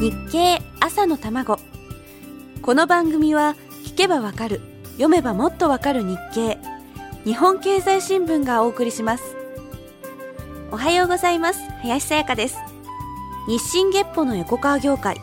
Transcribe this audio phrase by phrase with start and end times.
[0.00, 1.58] 日経朝の卵。
[2.62, 4.60] この番組は聞けばわかる
[4.92, 6.56] 読めばもっとわかる日経。
[7.24, 9.34] 日本経済新聞がお送りします。
[10.70, 11.58] おはようございます。
[11.82, 12.58] 林さやかです。
[13.48, 15.16] 日進月歩のエコカー業界。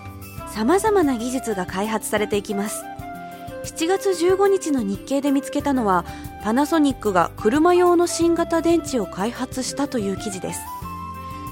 [0.53, 2.83] 様々な技術が開発されていきます。
[3.63, 6.03] 7月15日の日経で見つけたのは
[6.43, 10.59] パナソニックが車用の新型電池を開発したという記事です。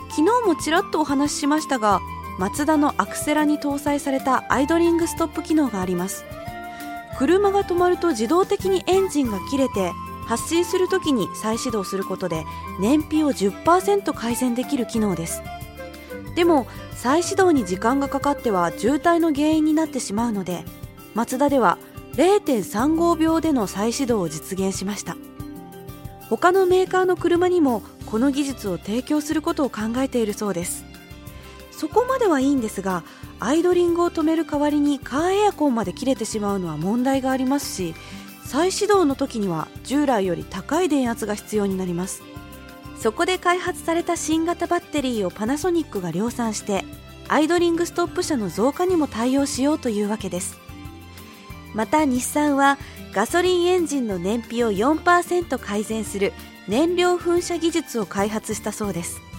[0.10, 2.02] 昨日もちらっとお話ししましたが
[2.40, 6.26] マツダのアクセラに搭載されたアイドリングストップ機能があります。
[7.18, 9.92] 車が止まると自動的にエンジンが切れて
[10.26, 12.44] 発進するときに再始動することで
[12.80, 15.44] 燃費を10%改善できる機能です。
[16.36, 16.66] でも
[16.96, 20.66] 再始動に時間がかかっては渋滞の原因になってしまうので
[21.14, 21.78] マツダでは
[22.14, 25.16] 0.35秒での再始動を実現しました。
[26.30, 30.93] 他のメーカーの車にもこの技術を提供することを考えているそうです。
[31.84, 33.04] そこまではいいんですが
[33.42, 37.94] アイドリングを止める代わりにカーエアコンまで切れてしまうのは問題がありますし
[38.46, 42.24] 再始動の時には従来より高い電圧が必要になります。
[42.98, 46.86] そこで開発された新型バッテリーをパナソニックが量産して
[47.28, 50.58] アイドリングストップ車の増加にも対応しようというわけです。
[51.74, 52.78] また日産は
[53.12, 56.32] ガソリンエンジンの燃費を4%改善する
[56.70, 59.33] 燃料噴射技術を開発したそうです。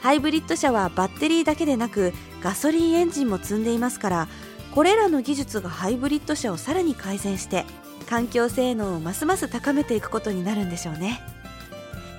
[0.00, 4.28] ハイブリッド車はバッテリーだけでなくガソリンエンジンも積んでいますから
[4.74, 7.64] これらの技術がハイブリッド車をさらに改善して
[8.08, 11.20] 環境性能をますます高めていくことになるんでしょうね。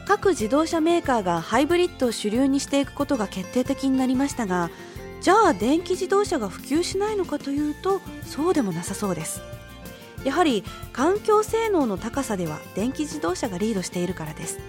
[0.06, 4.72] 各自動車メーカーがハイブリッドを主流にしていくことが決定的になりましたが
[5.22, 9.42] じゃあ電気自動車が普及しないのかというとそうでもなさそうです。
[10.24, 14.60] やはり環境性能の高さでは電気自動車がリードしているからです。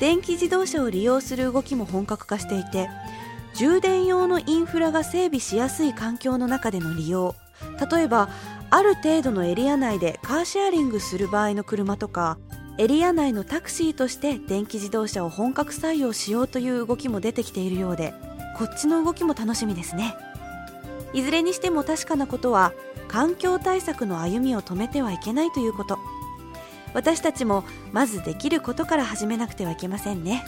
[0.00, 2.88] 電気自動車を利用する動きも本格化していて
[3.54, 7.34] 充電用のインフラが整備しやすい環境の中での利用。
[7.90, 8.28] 例えば
[8.68, 12.36] ある程度のエリア内でカーシェアリングする場合の車とか
[12.78, 18.12] エリア内のタクシーとして電気自動車を本格採用しようという動きも出てきているようで
[18.58, 20.14] こっちの動きも楽しみですね。
[21.14, 22.74] いずれにしても確かなことは
[23.08, 25.98] 環境対策の歩みを止めてはいけないということ。
[26.96, 27.62] 私たちも
[27.92, 30.46] まずできることから始めなくてはいけませんね。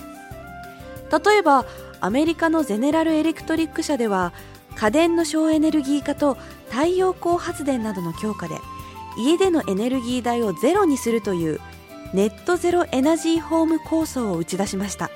[1.12, 1.66] 例えば
[2.00, 4.32] アメリカのゼネラルエレクトリック社では
[4.74, 6.38] 家電の省エネルギー化と
[6.70, 8.54] 太陽光発電などの強化で
[9.18, 11.60] 家でのエネルギー代をゼロにするという
[12.14, 15.10] ネットゼロエナジーホーム構想を打ち出しました。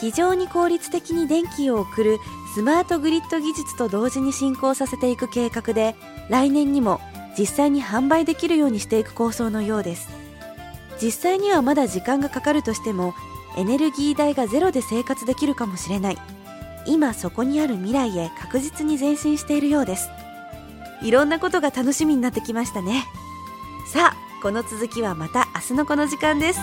[0.00, 2.18] 非常に効率的に電気を送る
[2.54, 5.94] スマートグリッド技術と同時に進行させていく計画で
[6.30, 7.00] 来年にも
[7.38, 10.08] 実際に販売できるようにしていく構想のようです。
[11.00, 13.14] 実際にはまだ時間がかかるとしても
[13.56, 16.18] エネルギー代がゼロで生活できるかもしれない。
[16.86, 20.08] 今そこにある未来へ確実に前進しているようです。
[21.02, 23.04] いろんなことが楽しみになってきましたね。
[23.92, 26.60] さあこの続きはまた明日のこの時間です。